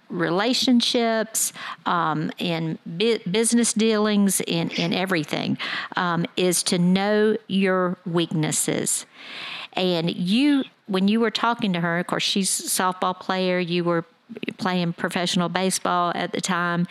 relationships, 0.09 1.53
um, 1.87 2.31
in 2.39 2.79
bu- 2.87 3.19
business 3.31 3.73
dealings, 3.73 4.41
in, 4.41 4.71
in 4.71 4.93
everything, 4.93 5.59
um, 5.97 6.25
is 6.37 6.63
to 6.65 6.79
know 6.79 7.37
your 7.47 7.99
weaknesses. 8.07 9.07
And 9.75 10.15
you, 10.15 10.65
when 10.87 11.09
you 11.09 11.21
were 11.21 11.31
talking 11.31 11.73
to 11.75 11.81
her, 11.81 11.99
of 11.99 12.07
course, 12.07 12.23
she's 12.23 12.61
a 12.61 12.63
softball 12.65 13.19
player, 13.19 13.59
you 13.59 13.85
were 13.85 14.05
playing 14.57 14.93
professional 14.95 15.49
baseball 15.49 16.13
at 16.15 16.33
the 16.33 16.41
time, 16.41 16.87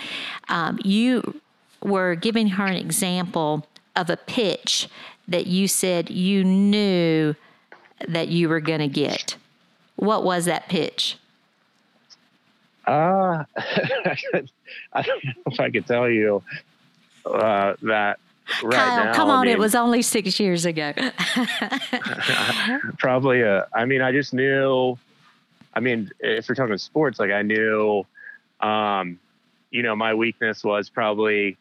um, 0.49 0.79
you 0.83 1.41
were 1.83 2.15
giving 2.15 2.49
her 2.49 2.65
an 2.65 2.75
example 2.75 3.67
of 3.95 4.09
a 4.09 4.17
pitch 4.17 4.87
that 5.27 5.47
you 5.47 5.67
said 5.67 6.09
you 6.09 6.43
knew 6.43 7.35
that 8.07 8.29
you 8.29 8.49
were 8.49 8.59
going 8.59 8.79
to 8.79 8.87
get. 8.87 9.35
What 9.95 10.23
was 10.23 10.45
that 10.45 10.69
pitch? 10.69 11.17
Uh, 12.85 13.43
I 13.57 15.01
don't 15.01 15.25
know 15.25 15.33
if 15.47 15.59
I 15.59 15.69
could 15.69 15.85
tell 15.85 16.09
you 16.09 16.41
uh, 17.25 17.73
that 17.81 18.19
right 18.63 18.73
Kyle, 18.73 19.05
now. 19.05 19.13
come 19.13 19.29
on, 19.29 19.39
I 19.39 19.45
mean, 19.45 19.51
it 19.51 19.59
was 19.59 19.75
only 19.75 20.01
six 20.01 20.39
years 20.39 20.65
ago. 20.65 20.93
probably, 22.97 23.41
a, 23.41 23.57
uh, 23.57 23.65
I 23.73 23.85
mean, 23.85 24.01
I 24.01 24.13
just 24.13 24.33
knew, 24.33 24.97
I 25.73 25.81
mean, 25.81 26.11
if 26.21 26.47
we're 26.47 26.55
talking 26.55 26.77
sports, 26.77 27.19
like 27.19 27.31
I 27.31 27.41
knew, 27.41 28.05
um, 28.61 29.19
you 29.71 29.83
know, 29.83 29.95
my 29.95 30.13
weakness 30.13 30.63
was 30.63 30.89
probably, 30.89 31.57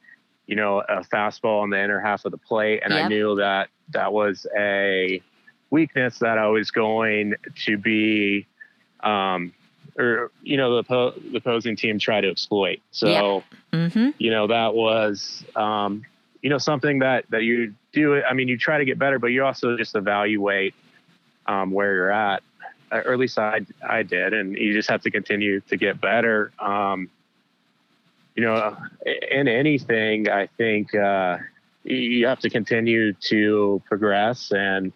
you 0.47 0.57
know, 0.57 0.81
a 0.81 1.01
fastball 1.01 1.65
in 1.65 1.71
the 1.71 1.83
inner 1.83 2.01
half 2.01 2.25
of 2.25 2.33
the 2.33 2.39
plate. 2.39 2.83
And. 2.85 2.93
I 2.95 3.09
knew 3.09 3.37
that 3.37 3.69
that 3.91 4.13
was 4.13 4.47
a 4.57 5.21
weakness 5.71 6.19
that 6.21 6.39
I 6.39 6.49
was 6.49 6.71
going 6.71 7.35
to 7.65 7.77
be, 7.77 8.47
um, 9.01 9.53
or 9.99 10.31
you 10.43 10.57
know 10.57 10.77
the 10.77 10.83
po- 10.83 11.13
the 11.13 11.39
opposing 11.39 11.77
team 11.77 11.99
try 11.99 12.21
to 12.21 12.31
exploit. 12.31 12.81
So 12.91 13.09
yeah. 13.73 13.79
mm-hmm. 13.79 14.11
you 14.19 14.31
know 14.31 14.47
that 14.47 14.75
was 14.75 15.45
um, 15.55 16.05
you 16.43 16.51
know 16.51 16.59
something 16.59 17.01
that 17.01 17.25
that 17.31 17.43
you 17.43 17.75
do. 17.93 18.23
I 18.23 18.35
mean, 18.35 18.49
you 18.49 18.59
try 18.59 18.79
to 18.79 18.85
get 18.85 18.99
better, 18.99 19.19
but 19.19 19.29
you 19.29 19.45
also 19.45 19.77
just 19.77 19.95
evaluate 19.95 20.75
um, 21.47 21.71
where 21.71 21.95
you're 21.95 22.11
at. 22.11 22.43
Or 22.93 23.13
at 23.13 23.19
least 23.19 23.39
I 23.39 23.67
I 23.87 24.03
did, 24.03 24.33
and 24.33 24.55
you 24.57 24.73
just 24.73 24.89
have 24.89 25.03
to 25.03 25.11
continue 25.11 25.61
to 25.63 25.77
get 25.77 26.01
better. 26.01 26.53
Um, 26.59 27.11
you 28.37 28.45
know, 28.45 28.77
in 29.31 29.49
anything, 29.49 30.29
I 30.29 30.47
think 30.59 30.95
uh, 30.95 31.39
you 31.85 32.27
have 32.27 32.41
to 32.41 32.51
continue 32.51 33.13
to 33.15 33.83
progress 33.87 34.53
and 34.53 34.93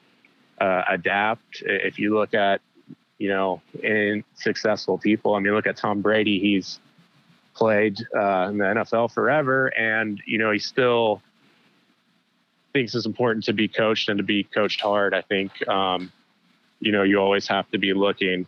uh, 0.61 0.82
adapt. 0.88 1.62
If 1.62 1.99
you 1.99 2.14
look 2.14 2.35
at 2.35 2.61
you 3.20 3.28
know, 3.28 3.61
in 3.82 4.25
successful 4.35 4.97
people. 4.97 5.35
I 5.35 5.40
mean, 5.40 5.52
look 5.52 5.66
at 5.66 5.76
Tom 5.76 6.00
Brady. 6.00 6.40
He's 6.40 6.80
played 7.54 7.99
uh, 8.16 8.49
in 8.49 8.56
the 8.56 8.64
NFL 8.64 9.12
forever, 9.12 9.66
and 9.78 10.20
you 10.26 10.38
know, 10.38 10.50
he 10.50 10.59
still 10.59 11.20
thinks 12.73 12.94
it's 12.94 13.04
important 13.04 13.44
to 13.44 13.52
be 13.52 13.68
coached 13.68 14.09
and 14.09 14.16
to 14.16 14.25
be 14.25 14.42
coached 14.42 14.80
hard. 14.80 15.12
I 15.12 15.20
think, 15.20 15.68
um, 15.68 16.11
you 16.80 16.92
know, 16.92 17.02
you 17.02 17.18
always 17.18 17.47
have 17.49 17.70
to 17.73 17.78
be 17.78 17.92
looking 17.92 18.47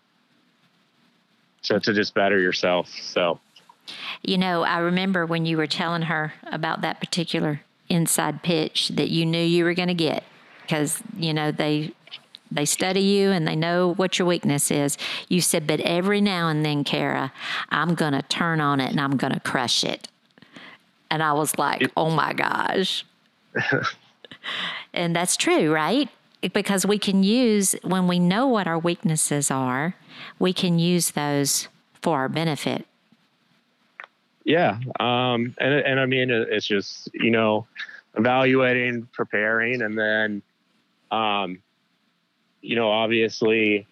to 1.65 1.79
to 1.79 1.93
just 1.93 2.15
better 2.15 2.39
yourself. 2.39 2.89
So, 2.89 3.41
you 4.23 4.39
know, 4.39 4.63
I 4.63 4.79
remember 4.79 5.27
when 5.27 5.47
you 5.47 5.57
were 5.57 5.67
telling 5.67 6.03
her 6.03 6.35
about 6.51 6.81
that 6.83 7.01
particular 7.01 7.63
inside 7.89 8.43
pitch 8.43 8.89
that 8.95 9.11
you 9.11 9.27
knew 9.27 9.43
you 9.43 9.65
were 9.65 9.75
going 9.75 9.89
to 9.89 9.95
get 9.95 10.25
because 10.63 11.03
you 11.17 11.35
know 11.35 11.51
they 11.53 11.93
they 12.55 12.65
study 12.65 13.01
you 13.01 13.31
and 13.31 13.47
they 13.49 13.57
know 13.57 13.95
what 13.95 14.19
your 14.19 14.27
weakness 14.29 14.71
is. 14.71 14.99
You 15.29 15.41
said, 15.41 15.67
but 15.67 15.81
every 15.81 16.21
now 16.21 16.49
and 16.49 16.65
then, 16.65 16.85
Kara, 16.85 17.33
I'm 17.71 17.95
going 17.95 18.13
to 18.13 18.23
turn 18.23 18.61
on 18.61 18.79
it 18.79 18.91
and 18.91 19.01
I'm 19.01 19.17
going 19.17 19.33
to 19.33 19.41
crush 19.41 19.85
it. 19.85 20.09
And 21.11 21.23
I 21.23 21.33
was 21.33 21.57
like, 21.59 21.91
oh 21.97 22.11
my 22.11 22.33
gosh. 22.35 23.07
and 24.95 25.17
that's 25.17 25.37
true, 25.37 25.73
right? 25.73 26.09
Because 26.53 26.85
we 26.85 26.99
can 26.99 27.23
use, 27.23 27.75
when 27.83 28.07
we 28.07 28.19
know 28.19 28.47
what 28.47 28.67
our 28.67 28.79
weaknesses 28.79 29.51
are, 29.51 29.95
we 30.39 30.53
can 30.53 30.79
use 30.79 31.13
those 31.13 31.69
for 32.03 32.19
our 32.19 32.29
benefit. 32.29 32.87
Yeah. 34.45 34.79
Um, 34.99 35.55
and, 35.59 35.75
and 35.75 36.01
I 36.01 36.07
mean, 36.07 36.31
it's 36.31 36.67
just, 36.67 37.11
you 37.15 37.31
know, 37.31 37.67
evaluating, 38.17 39.09
preparing, 39.13 39.83
and 39.83 39.97
then, 39.97 40.43
um, 41.11 41.63
you 42.61 42.77
know, 42.77 42.91
obviously, 42.91 43.87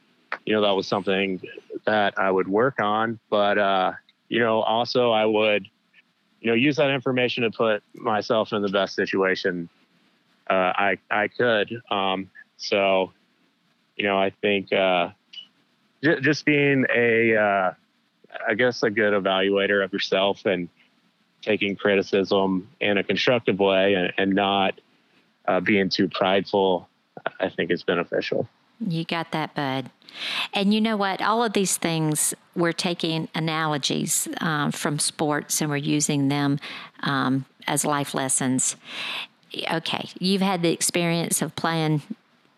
you 0.44 0.54
know, 0.54 0.62
that 0.62 0.72
was 0.72 0.86
something 0.86 1.40
that 1.86 2.18
I 2.18 2.30
would 2.30 2.48
work 2.48 2.80
on, 2.80 3.18
but, 3.30 3.58
uh, 3.58 3.92
you 4.28 4.38
know, 4.38 4.60
also 4.60 5.10
I 5.10 5.24
would, 5.24 5.66
you 6.40 6.48
know, 6.48 6.54
use 6.54 6.76
that 6.76 6.90
information 6.90 7.42
to 7.44 7.50
put 7.50 7.82
myself 7.94 8.52
in 8.52 8.62
the 8.62 8.68
best 8.68 8.94
situation 8.94 9.68
uh, 10.48 10.72
I, 10.74 10.98
I 11.10 11.28
could. 11.28 11.80
Um, 11.90 12.30
so, 12.56 13.12
you 13.96 14.04
know, 14.04 14.18
I 14.18 14.30
think 14.30 14.72
uh, 14.72 15.10
j- 16.02 16.20
just 16.20 16.44
being 16.44 16.86
a, 16.94 17.36
uh, 17.36 17.72
I 18.46 18.54
guess, 18.54 18.82
a 18.82 18.90
good 18.90 19.12
evaluator 19.12 19.84
of 19.84 19.92
yourself 19.92 20.46
and 20.46 20.68
taking 21.42 21.76
criticism 21.76 22.68
in 22.80 22.98
a 22.98 23.04
constructive 23.04 23.58
way 23.58 23.94
and, 23.94 24.12
and 24.18 24.34
not 24.34 24.80
uh, 25.46 25.60
being 25.60 25.88
too 25.88 26.08
prideful, 26.08 26.88
I 27.40 27.48
think 27.48 27.70
is 27.70 27.82
beneficial. 27.82 28.48
You 28.80 29.04
got 29.04 29.32
that, 29.32 29.54
bud. 29.54 29.90
And 30.54 30.72
you 30.72 30.80
know 30.80 30.96
what? 30.96 31.20
All 31.20 31.44
of 31.44 31.52
these 31.52 31.76
things, 31.76 32.34
we're 32.54 32.72
taking 32.72 33.28
analogies 33.34 34.26
um, 34.40 34.72
from 34.72 34.98
sports 34.98 35.60
and 35.60 35.70
we're 35.70 35.76
using 35.76 36.28
them 36.28 36.58
um, 37.02 37.44
as 37.66 37.84
life 37.84 38.14
lessons. 38.14 38.76
Okay, 39.72 40.08
you've 40.18 40.42
had 40.42 40.62
the 40.62 40.72
experience 40.72 41.42
of 41.42 41.54
playing 41.56 42.02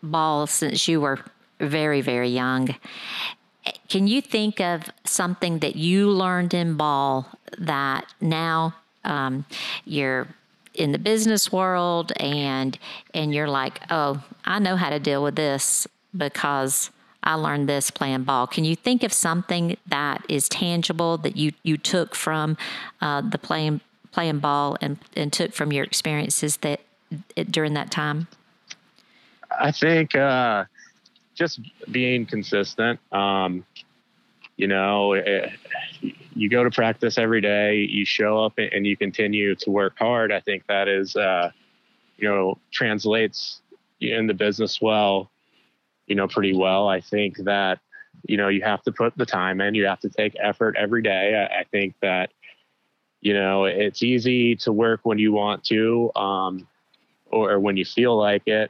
ball 0.01 0.47
since 0.47 0.87
you 0.87 1.01
were 1.01 1.19
very, 1.59 2.01
very 2.01 2.29
young. 2.29 2.75
Can 3.89 4.07
you 4.07 4.21
think 4.21 4.59
of 4.59 4.83
something 5.05 5.59
that 5.59 5.75
you 5.75 6.09
learned 6.09 6.53
in 6.53 6.75
ball 6.75 7.29
that 7.57 8.05
now 8.19 8.75
um, 9.03 9.45
you're 9.85 10.27
in 10.73 10.91
the 10.91 10.97
business 10.97 11.51
world 11.51 12.11
and 12.19 12.77
and 13.13 13.33
you're 13.33 13.49
like, 13.49 13.79
oh, 13.89 14.23
I 14.45 14.59
know 14.59 14.75
how 14.75 14.89
to 14.89 14.99
deal 14.99 15.23
with 15.23 15.35
this 15.35 15.87
because 16.15 16.89
I 17.23 17.35
learned 17.35 17.69
this 17.69 17.89
playing 17.89 18.23
ball. 18.23 18.47
Can 18.47 18.65
you 18.65 18.75
think 18.75 19.03
of 19.03 19.13
something 19.13 19.77
that 19.87 20.25
is 20.27 20.49
tangible 20.49 21.17
that 21.19 21.37
you 21.37 21.51
you 21.63 21.77
took 21.77 22.15
from 22.15 22.57
uh, 23.01 23.21
the 23.21 23.37
playing 23.37 23.81
playing 24.11 24.39
ball 24.39 24.77
and 24.81 24.97
and 25.15 25.31
took 25.31 25.53
from 25.53 25.71
your 25.71 25.83
experiences 25.83 26.57
that 26.57 26.81
during 27.49 27.73
that 27.75 27.91
time? 27.91 28.27
I 29.59 29.71
think 29.71 30.15
uh, 30.15 30.65
just 31.33 31.59
being 31.91 32.25
consistent. 32.25 32.99
Um, 33.11 33.65
you 34.55 34.67
know, 34.67 35.13
it, 35.13 35.51
you 36.35 36.49
go 36.49 36.63
to 36.63 36.69
practice 36.69 37.17
every 37.17 37.41
day, 37.41 37.77
you 37.77 38.05
show 38.05 38.43
up 38.43 38.53
and 38.57 38.85
you 38.85 38.95
continue 38.95 39.55
to 39.55 39.69
work 39.69 39.97
hard. 39.97 40.31
I 40.31 40.39
think 40.39 40.67
that 40.67 40.87
is, 40.87 41.15
uh, 41.15 41.51
you 42.17 42.29
know, 42.29 42.59
translates 42.71 43.61
in 43.99 44.27
the 44.27 44.33
business 44.33 44.79
well, 44.81 45.31
you 46.07 46.15
know, 46.15 46.27
pretty 46.27 46.55
well. 46.55 46.87
I 46.87 47.01
think 47.01 47.37
that, 47.45 47.79
you 48.27 48.37
know, 48.37 48.47
you 48.49 48.61
have 48.61 48.83
to 48.83 48.91
put 48.91 49.17
the 49.17 49.25
time 49.25 49.59
in, 49.59 49.73
you 49.73 49.85
have 49.85 49.99
to 50.01 50.09
take 50.09 50.35
effort 50.39 50.75
every 50.77 51.01
day. 51.01 51.35
I, 51.35 51.61
I 51.61 51.63
think 51.63 51.95
that, 52.01 52.31
you 53.21 53.33
know, 53.33 53.65
it's 53.65 54.03
easy 54.03 54.55
to 54.57 54.71
work 54.71 54.99
when 55.03 55.17
you 55.17 55.31
want 55.31 55.63
to, 55.65 56.11
um, 56.15 56.67
or 57.31 57.59
when 57.59 57.75
you 57.75 57.85
feel 57.85 58.15
like 58.15 58.43
it 58.47 58.69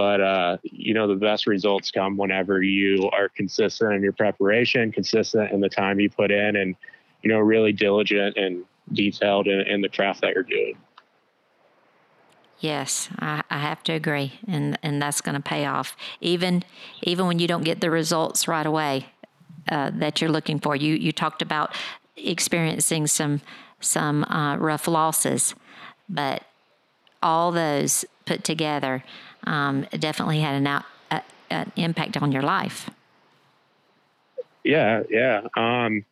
but 0.00 0.18
uh, 0.18 0.56
you 0.62 0.94
know 0.94 1.06
the 1.06 1.14
best 1.14 1.46
results 1.46 1.90
come 1.90 2.16
whenever 2.16 2.62
you 2.62 3.10
are 3.12 3.28
consistent 3.28 3.92
in 3.92 4.02
your 4.02 4.14
preparation 4.14 4.90
consistent 4.90 5.52
in 5.52 5.60
the 5.60 5.68
time 5.68 6.00
you 6.00 6.08
put 6.08 6.30
in 6.30 6.56
and 6.56 6.74
you 7.20 7.28
know 7.30 7.38
really 7.38 7.70
diligent 7.70 8.34
and 8.38 8.64
detailed 8.94 9.46
in, 9.46 9.60
in 9.60 9.82
the 9.82 9.90
craft 9.90 10.22
that 10.22 10.32
you're 10.32 10.42
doing. 10.42 10.74
Yes 12.60 13.10
I, 13.18 13.42
I 13.50 13.58
have 13.58 13.82
to 13.84 13.92
agree 13.92 14.40
and 14.48 14.78
and 14.82 15.02
that's 15.02 15.20
going 15.20 15.34
to 15.34 15.42
pay 15.42 15.66
off. 15.66 15.94
Even 16.22 16.64
even 17.02 17.26
when 17.26 17.38
you 17.38 17.46
don't 17.46 17.64
get 17.64 17.82
the 17.82 17.90
results 17.90 18.48
right 18.48 18.64
away 18.64 19.04
uh, 19.70 19.90
that 19.92 20.22
you're 20.22 20.30
looking 20.30 20.60
for. 20.60 20.74
You 20.74 20.94
you 20.94 21.12
talked 21.12 21.42
about 21.42 21.74
experiencing 22.16 23.06
some 23.06 23.42
some 23.80 24.24
uh, 24.24 24.56
rough 24.56 24.88
losses 24.88 25.54
but 26.08 26.42
all 27.22 27.52
those 27.52 28.06
put 28.24 28.44
together 28.44 29.04
um, 29.44 29.86
definitely 29.98 30.40
had 30.40 30.54
an, 30.54 30.66
out, 30.66 30.84
uh, 31.10 31.20
an 31.50 31.72
impact 31.76 32.16
on 32.16 32.32
your 32.32 32.42
life. 32.42 32.90
Yeah, 34.64 35.02
yeah. 35.08 35.46
Um, 35.56 36.04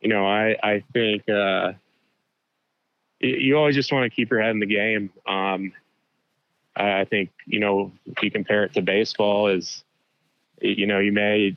you 0.00 0.08
know, 0.08 0.26
I 0.26 0.56
I 0.62 0.84
think 0.92 1.28
uh, 1.28 1.72
you 3.20 3.56
always 3.56 3.74
just 3.74 3.92
want 3.92 4.04
to 4.04 4.14
keep 4.14 4.30
your 4.30 4.40
head 4.40 4.50
in 4.50 4.60
the 4.60 4.66
game. 4.66 5.10
Um, 5.26 5.72
I 6.76 7.04
think 7.04 7.30
you 7.46 7.60
know 7.60 7.92
if 8.04 8.22
you 8.22 8.30
compare 8.30 8.64
it 8.64 8.74
to 8.74 8.82
baseball, 8.82 9.48
is 9.48 9.82
you 10.60 10.86
know 10.86 10.98
you 10.98 11.12
may 11.12 11.56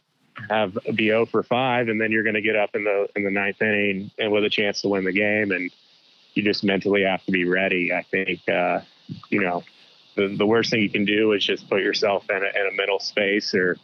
have 0.49 0.77
a 0.87 0.93
BO 0.93 1.25
for 1.25 1.43
five, 1.43 1.89
and 1.89 1.99
then 1.99 2.11
you're 2.11 2.23
going 2.23 2.35
to 2.35 2.41
get 2.41 2.55
up 2.55 2.75
in 2.75 2.85
the 2.85 3.07
in 3.15 3.23
the 3.23 3.31
ninth 3.31 3.61
inning 3.61 4.11
and 4.17 4.31
with 4.31 4.45
a 4.45 4.49
chance 4.49 4.81
to 4.81 4.87
win 4.87 5.03
the 5.03 5.11
game, 5.11 5.51
and 5.51 5.69
you 6.33 6.43
just 6.43 6.63
mentally 6.63 7.03
have 7.03 7.23
to 7.25 7.31
be 7.31 7.43
ready. 7.43 7.93
I 7.93 8.03
think 8.03 8.47
uh, 8.47 8.81
you 9.29 9.41
know 9.41 9.63
the, 10.15 10.35
the 10.35 10.45
worst 10.45 10.69
thing 10.71 10.81
you 10.81 10.89
can 10.89 11.05
do 11.05 11.33
is 11.33 11.45
just 11.45 11.69
put 11.69 11.81
yourself 11.81 12.29
in 12.29 12.37
a, 12.37 12.59
in 12.59 12.67
a 12.71 12.75
mental 12.75 12.99
space 12.99 13.53
or, 13.53 13.77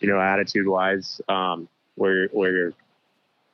you 0.00 0.08
know, 0.08 0.20
attitude 0.20 0.66
wise, 0.66 1.20
um, 1.28 1.68
where, 1.94 2.28
where 2.28 2.52
you're 2.52 2.72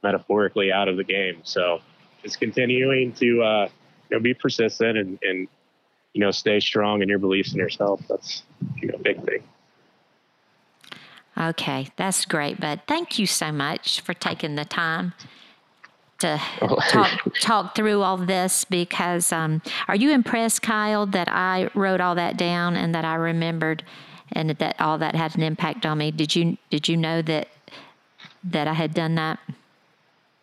metaphorically 0.02 0.72
out 0.72 0.88
of 0.88 0.96
the 0.96 1.04
game. 1.04 1.40
So 1.44 1.80
just 2.22 2.40
continuing 2.40 3.12
to, 3.14 3.42
uh, 3.42 3.68
you 4.10 4.16
know, 4.16 4.20
be 4.20 4.34
persistent 4.34 4.98
and, 4.98 5.18
and, 5.22 5.48
you 6.12 6.20
know, 6.20 6.30
stay 6.30 6.60
strong 6.60 7.02
in 7.02 7.08
your 7.08 7.18
beliefs 7.18 7.52
in 7.52 7.58
yourself. 7.58 8.00
That's, 8.08 8.42
you 8.76 8.88
know, 8.88 8.98
big 8.98 9.24
thing. 9.24 9.42
Okay, 11.38 11.88
that's 11.96 12.26
great, 12.26 12.60
bud. 12.60 12.82
Thank 12.86 13.18
you 13.18 13.26
so 13.26 13.50
much 13.50 14.02
for 14.02 14.12
taking 14.12 14.54
the 14.54 14.66
time 14.66 15.14
to 16.22 16.40
talk, 16.88 17.10
talk 17.40 17.74
through 17.74 18.02
all 18.02 18.16
this 18.16 18.64
because 18.64 19.32
um, 19.32 19.62
are 19.88 19.94
you 19.94 20.10
impressed, 20.10 20.62
Kyle, 20.62 21.06
that 21.06 21.28
I 21.28 21.70
wrote 21.74 22.00
all 22.00 22.14
that 22.14 22.36
down 22.36 22.76
and 22.76 22.94
that 22.94 23.04
I 23.04 23.14
remembered 23.14 23.84
and 24.32 24.50
that 24.50 24.80
all 24.80 24.98
that 24.98 25.14
had 25.14 25.36
an 25.36 25.42
impact 25.42 25.84
on 25.84 25.98
me? 25.98 26.10
Did 26.10 26.34
you 26.34 26.56
did 26.70 26.88
you 26.88 26.96
know 26.96 27.22
that 27.22 27.48
that 28.44 28.66
I 28.66 28.72
had 28.72 28.94
done 28.94 29.14
that? 29.16 29.38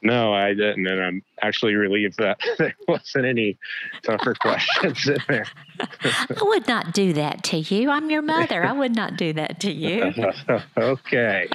No, 0.02 0.34
I 0.34 0.54
didn't, 0.54 0.88
and 0.88 1.02
I'm 1.02 1.24
actually 1.42 1.76
relieved 1.76 2.18
that 2.18 2.40
there 2.58 2.76
wasn't 2.88 3.26
any 3.26 3.58
tougher 4.04 4.34
questions 4.40 5.08
in 5.08 5.18
there. 5.28 5.46
I 5.80 6.42
would 6.42 6.68
not 6.68 6.94
do 6.94 7.14
that 7.14 7.44
to 7.46 7.58
you. 7.58 7.90
I'm 7.90 8.10
your 8.10 8.22
mother. 8.22 8.66
I 8.66 8.72
would 8.72 8.96
not 8.96 9.18
do 9.18 9.34
that 9.34 9.60
to 9.62 9.72
you. 9.72 10.14
okay. 10.78 11.48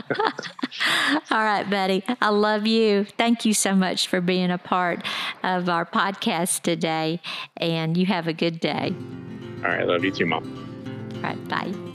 All 1.30 1.42
right, 1.42 1.68
buddy. 1.68 2.02
I 2.20 2.28
love 2.30 2.66
you. 2.66 3.06
Thank 3.16 3.44
you 3.44 3.54
so 3.54 3.74
much 3.74 4.08
for 4.08 4.20
being 4.20 4.50
a 4.50 4.58
part 4.58 5.04
of 5.42 5.68
our 5.68 5.86
podcast 5.86 6.62
today, 6.62 7.20
and 7.56 7.96
you 7.96 8.06
have 8.06 8.28
a 8.28 8.32
good 8.32 8.60
day. 8.60 8.94
All 9.58 9.70
right. 9.70 9.86
Love 9.86 10.04
you 10.04 10.10
too, 10.10 10.26
Mom. 10.26 11.12
All 11.16 11.22
right. 11.22 11.48
Bye. 11.48 11.94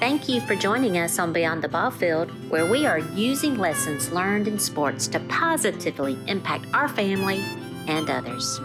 Thank 0.00 0.30
you 0.30 0.40
for 0.40 0.56
joining 0.56 0.96
us 0.96 1.18
on 1.18 1.30
Beyond 1.30 1.62
the 1.62 1.68
Ball 1.68 1.90
Field, 1.90 2.30
where 2.50 2.64
we 2.64 2.86
are 2.86 3.00
using 3.00 3.58
lessons 3.58 4.10
learned 4.10 4.48
in 4.48 4.58
sports 4.58 5.06
to 5.08 5.20
positively 5.28 6.16
impact 6.26 6.64
our 6.72 6.88
family 6.88 7.44
and 7.86 8.08
others. 8.08 8.58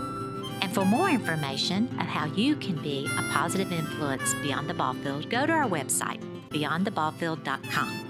And 0.62 0.74
for 0.74 0.86
more 0.86 1.10
information 1.10 1.90
of 2.00 2.06
how 2.06 2.28
you 2.28 2.56
can 2.56 2.82
be 2.82 3.06
a 3.18 3.22
positive 3.34 3.74
influence 3.74 4.34
beyond 4.36 4.70
the 4.70 4.76
ball 4.76 4.94
field, 4.94 5.30
go 5.30 5.46
to 5.46 5.52
our 5.52 5.68
website, 5.68 6.22
beyondtheballfield.com. 6.52 8.05